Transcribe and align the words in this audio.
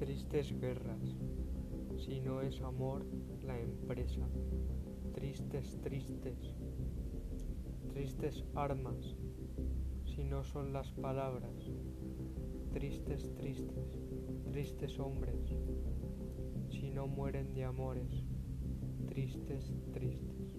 Tristes 0.00 0.58
guerras, 0.58 1.14
si 1.98 2.20
no 2.20 2.40
es 2.40 2.58
amor 2.62 3.04
la 3.42 3.60
empresa. 3.60 4.26
Tristes, 5.12 5.78
tristes, 5.82 6.54
tristes 7.92 8.42
armas, 8.54 9.14
si 10.06 10.24
no 10.24 10.42
son 10.42 10.72
las 10.72 10.90
palabras. 10.92 11.70
Tristes, 12.72 13.30
tristes, 13.34 14.00
tristes 14.50 14.98
hombres, 14.98 15.54
si 16.70 16.90
no 16.90 17.06
mueren 17.06 17.52
de 17.52 17.64
amores. 17.64 18.24
Tristes, 19.06 19.74
tristes. 19.92 20.56